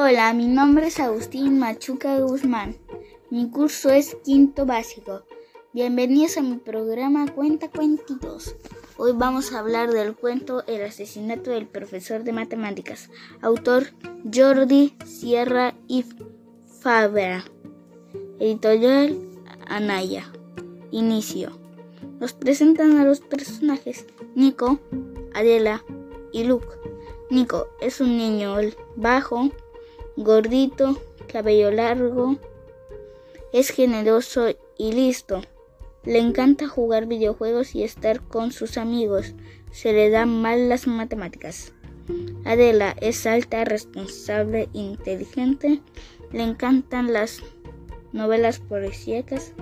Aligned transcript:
Hola, 0.00 0.32
mi 0.32 0.46
nombre 0.46 0.86
es 0.86 1.00
Agustín 1.00 1.58
Machuca 1.58 2.20
Guzmán. 2.20 2.76
Mi 3.30 3.50
curso 3.50 3.90
es 3.90 4.16
quinto 4.24 4.64
básico. 4.64 5.24
Bienvenidos 5.72 6.36
a 6.36 6.42
mi 6.42 6.56
programa 6.56 7.26
Cuenta 7.34 7.68
Cuentitos. 7.68 8.54
Hoy 8.96 9.10
vamos 9.12 9.52
a 9.52 9.58
hablar 9.58 9.90
del 9.90 10.14
cuento 10.14 10.64
El 10.68 10.84
asesinato 10.84 11.50
del 11.50 11.66
profesor 11.66 12.22
de 12.22 12.30
matemáticas, 12.30 13.10
autor 13.42 13.88
Jordi 14.32 14.94
Sierra 15.04 15.74
y 15.88 16.04
Fabra, 16.80 17.44
editorial 18.38 19.18
Anaya. 19.66 20.30
Inicio. 20.92 21.58
Nos 22.20 22.34
presentan 22.34 22.98
a 22.98 23.04
los 23.04 23.18
personajes 23.18 24.06
Nico, 24.36 24.78
Adela 25.34 25.82
y 26.30 26.44
Luke. 26.44 26.68
Nico 27.30 27.66
es 27.80 28.00
un 28.00 28.16
niño 28.16 28.58
bajo, 28.94 29.50
gordito, 30.18 31.00
cabello 31.32 31.70
largo, 31.70 32.36
es 33.52 33.70
generoso 33.70 34.48
y 34.76 34.92
listo. 34.92 35.42
Le 36.04 36.18
encanta 36.18 36.66
jugar 36.66 37.06
videojuegos 37.06 37.74
y 37.74 37.84
estar 37.84 38.20
con 38.22 38.50
sus 38.50 38.78
amigos. 38.78 39.34
Se 39.70 39.92
le 39.92 40.10
dan 40.10 40.42
mal 40.42 40.68
las 40.68 40.86
matemáticas. 40.86 41.72
Adela 42.44 42.96
es 43.00 43.26
alta, 43.26 43.64
responsable, 43.64 44.68
inteligente. 44.72 45.80
Le 46.32 46.42
encantan 46.42 47.12
las 47.12 47.40
novelas 48.12 48.58
policíacas. 48.58 49.52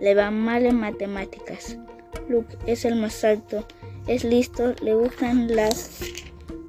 Le 0.00 0.14
va 0.14 0.30
mal 0.30 0.66
en 0.66 0.78
matemáticas. 0.78 1.78
Luke 2.28 2.56
es 2.66 2.84
el 2.84 2.96
más 2.96 3.24
alto, 3.24 3.64
es 4.06 4.24
listo, 4.24 4.74
le 4.82 4.94
gustan 4.94 5.54
las 5.54 6.00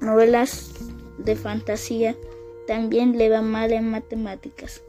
novelas 0.00 0.72
de 1.18 1.36
fantasía 1.36 2.16
también 2.68 3.16
le 3.16 3.30
va 3.30 3.40
mal 3.40 3.72
en 3.72 3.90
matemáticas. 3.90 4.82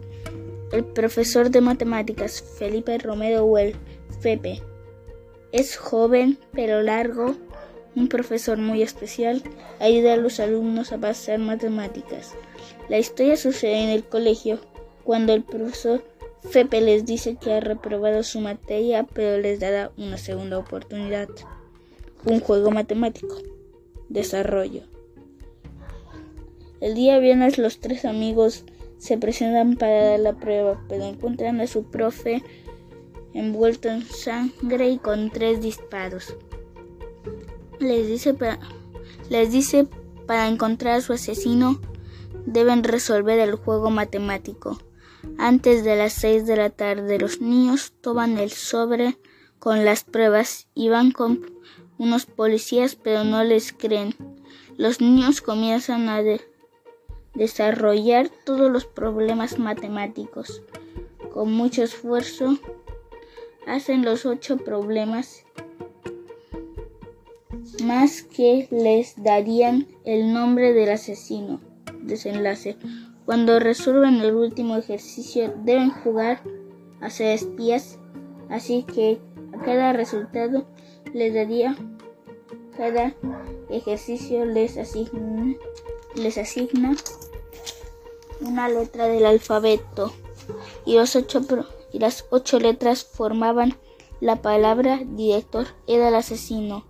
El 0.73 0.83
profesor 0.83 1.49
de 1.49 1.61
matemáticas, 1.61 2.43
Felipe 2.57 2.97
Romero 2.97 3.45
Well, 3.45 3.73
Fepe, 4.19 4.61
es 5.53 5.77
joven 5.77 6.37
pero 6.51 6.81
largo, 6.81 7.35
un 7.95 8.09
profesor 8.09 8.57
muy 8.57 8.81
especial, 8.81 9.41
ayuda 9.79 10.13
a 10.13 10.17
los 10.17 10.41
alumnos 10.41 10.91
a 10.91 10.97
pasar 10.97 11.39
matemáticas. 11.39 12.35
La 12.89 12.99
historia 12.99 13.37
sucede 13.37 13.81
en 13.81 13.89
el 13.89 14.03
colegio, 14.03 14.59
cuando 15.05 15.33
el 15.33 15.43
profesor 15.43 16.03
Fepe 16.41 16.81
les 16.81 17.05
dice 17.05 17.37
que 17.37 17.53
ha 17.53 17.61
reprobado 17.61 18.23
su 18.23 18.41
materia, 18.41 19.07
pero 19.13 19.41
les 19.41 19.61
dará 19.61 19.91
una 19.97 20.17
segunda 20.17 20.57
oportunidad. 20.57 21.29
Un 22.25 22.41
juego 22.41 22.71
matemático. 22.71 23.37
Desarrollo. 24.09 24.98
El 26.81 26.95
día 26.95 27.19
viernes 27.19 27.57
los 27.57 27.79
tres 27.79 28.05
amigos 28.05 28.63
se 28.97 29.17
presentan 29.17 29.75
para 29.75 30.11
dar 30.11 30.19
la 30.19 30.33
prueba, 30.33 30.81
pero 30.87 31.03
encuentran 31.03 31.59
a 31.61 31.67
su 31.67 31.83
profe 31.83 32.43
envuelto 33.33 33.89
en 33.89 34.03
sangre 34.03 34.89
y 34.89 34.97
con 34.97 35.29
tres 35.29 35.61
disparos. 35.61 36.35
Les 37.79 38.07
dice 38.07 38.33
para, 38.33 38.59
les 39.29 39.51
dice 39.51 39.87
para 40.25 40.47
encontrar 40.47 40.95
a 40.95 41.01
su 41.01 41.13
asesino 41.13 41.79
deben 42.45 42.83
resolver 42.83 43.39
el 43.39 43.55
juego 43.55 43.89
matemático. 43.89 44.79
Antes 45.37 45.83
de 45.83 45.95
las 45.95 46.13
seis 46.13 46.45
de 46.45 46.55
la 46.55 46.69
tarde 46.69 47.19
los 47.19 47.41
niños 47.41 47.93
toman 48.01 48.37
el 48.37 48.51
sobre 48.51 49.17
con 49.59 49.85
las 49.85 50.03
pruebas 50.03 50.67
y 50.73 50.89
van 50.89 51.11
con 51.11 51.51
unos 51.97 52.25
policías 52.25 52.95
pero 52.95 53.23
no 53.23 53.43
les 53.43 53.73
creen. 53.73 54.15
Los 54.77 55.01
niños 55.01 55.41
comienzan 55.41 56.07
a 56.07 56.21
desarrollar 57.33 58.29
todos 58.45 58.71
los 58.71 58.85
problemas 58.85 59.59
matemáticos. 59.59 60.61
Con 61.33 61.51
mucho 61.53 61.83
esfuerzo 61.83 62.57
hacen 63.67 64.03
los 64.03 64.25
ocho 64.25 64.57
problemas 64.57 65.45
más 67.83 68.23
que 68.23 68.67
les 68.71 69.21
darían 69.21 69.87
el 70.05 70.33
nombre 70.33 70.73
del 70.73 70.89
asesino. 70.89 71.59
Desenlace. 72.01 72.77
Cuando 73.25 73.59
resuelven 73.59 74.21
el 74.21 74.33
último 74.33 74.77
ejercicio 74.77 75.53
deben 75.63 75.91
jugar 75.91 76.41
a 76.99 77.09
ser 77.09 77.35
espías, 77.35 77.99
así 78.49 78.83
que 78.83 79.19
a 79.53 79.63
cada 79.63 79.93
resultado 79.93 80.65
les 81.13 81.33
daría 81.33 81.75
cada 82.79 83.13
ejercicio 83.69 84.45
les 84.45 84.77
asigna, 84.77 85.53
les 86.15 86.37
asigna 86.37 86.95
una 88.41 88.69
letra 88.69 89.07
del 89.07 89.25
alfabeto 89.25 90.13
y, 90.85 90.95
las 90.95 92.25
ocho 92.29 92.59
letras 92.59 93.03
formaban 93.03 93.75
la 94.21 94.41
palabra 94.41 94.99
director 95.05 95.67
era 95.87 96.09
el 96.09 96.15
asesino. 96.15 96.85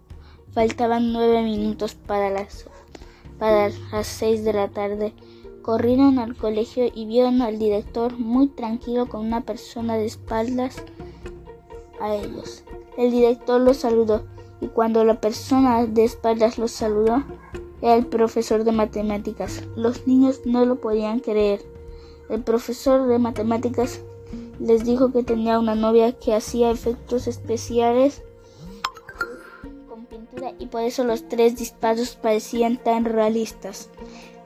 Faltaban 0.51 1.13
nueve 1.13 1.43
minutos 1.43 1.93
para 1.93 2.29
las, 2.31 2.65
para 3.37 3.69
las 3.91 4.07
seis 4.07 4.43
de 4.43 4.53
la 4.53 4.69
tarde. 4.69 5.13
Corrieron 5.61 6.17
al 6.17 6.35
colegio 6.35 6.89
y 6.93 7.05
vieron 7.05 7.43
al 7.43 7.59
director 7.59 8.17
muy 8.17 8.47
tranquilo 8.47 9.07
con 9.07 9.27
una 9.27 9.41
persona 9.41 9.95
de 9.95 10.05
espaldas 10.05 10.83
a 12.01 12.15
ellos. 12.15 12.63
El 12.97 13.11
director 13.11 13.61
los 13.61 13.77
saludó 13.77 14.25
y 14.59 14.67
cuando 14.67 15.03
la 15.05 15.21
persona 15.21 15.85
de 15.85 16.05
espaldas 16.05 16.57
los 16.57 16.71
saludó, 16.71 17.23
era 17.81 17.95
el 17.95 18.05
profesor 18.05 18.63
de 18.63 18.71
matemáticas. 18.71 19.63
Los 19.75 20.07
niños 20.07 20.41
no 20.45 20.65
lo 20.65 20.77
podían 20.77 21.19
creer. 21.19 21.61
El 22.29 22.43
profesor 22.43 23.07
de 23.07 23.19
matemáticas 23.19 24.01
les 24.59 24.83
dijo 24.83 25.11
que 25.11 25.23
tenía 25.23 25.57
una 25.57 25.75
novia 25.75 26.11
que 26.11 26.33
hacía 26.33 26.69
efectos 26.69 27.27
especiales 27.27 28.21
con 29.87 30.05
pintura 30.05 30.53
y 30.59 30.67
por 30.67 30.81
eso 30.81 31.03
los 31.03 31.27
tres 31.27 31.55
disparos 31.55 32.15
parecían 32.15 32.77
tan 32.77 33.05
realistas. 33.05 33.89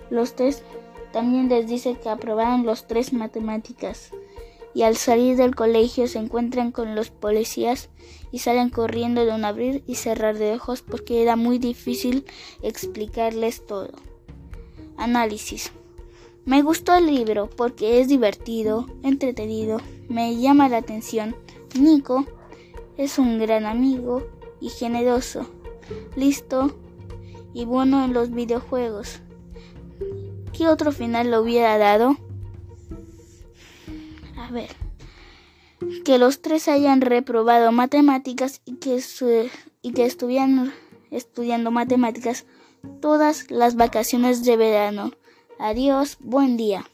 Los 0.10 0.34
tres 0.34 0.64
también 1.12 1.50
les 1.50 1.68
dice 1.68 1.98
que 2.02 2.10
aprobaron 2.10 2.66
los 2.66 2.88
tres 2.88 3.14
matemáticas 3.14 4.12
y 4.74 4.84
al 4.84 4.98
salir 4.98 5.38
del 5.38 5.56
colegio 5.56 6.08
se 6.08 6.20
encuentran 6.20 6.72
con 6.72 6.96
los 6.96 7.10
policías 7.10 7.90
y 8.32 8.40
salen 8.40 8.70
corriendo 8.70 9.26
de 9.26 9.32
un 9.32 9.46
abrir 9.46 9.84
y 9.86 9.96
cerrar 9.96 10.38
de 10.38 10.54
ojos 10.54 10.82
porque 10.82 11.22
era 11.22 11.36
muy 11.36 11.60
difícil 11.60 12.26
explicarles 12.62 13.66
todo. 13.66 13.92
Análisis. 14.98 15.72
Me 16.46 16.62
gustó 16.62 16.94
el 16.96 17.06
libro 17.06 17.50
porque 17.50 18.02
es 18.02 18.10
divertido, 18.10 18.88
entretenido, 19.02 19.80
me 20.10 20.36
llama 20.36 20.68
la 20.68 20.78
atención. 20.78 21.36
Nico 21.80 22.26
es 22.98 23.18
un 23.18 23.40
gran 23.40 23.66
amigo 23.66 24.24
y 24.60 24.70
generoso, 24.70 25.46
listo 26.16 26.76
y 27.54 27.66
bueno 27.66 28.04
en 28.04 28.14
los 28.14 28.32
videojuegos. 28.32 29.22
¿Qué 30.52 30.68
otro 30.68 30.92
final 30.92 31.32
le 31.32 31.40
hubiera 31.40 31.78
dado? 31.78 32.18
Que 36.06 36.18
los 36.18 36.42
tres 36.42 36.68
hayan 36.68 37.02
reprobado 37.02 37.72
matemáticas 37.72 38.62
y 38.66 38.76
que 38.78 38.96
estuvieran 40.06 40.74
estudiando 41.12 41.72
matemáticas 41.72 42.46
todas 43.02 43.50
las 43.52 43.76
vacaciones 43.76 44.44
de 44.44 44.58
verano. 44.58 45.12
Adiós, 45.60 46.18
buen 46.20 46.58
día. 46.58 46.86